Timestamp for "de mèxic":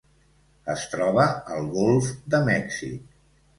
2.35-3.17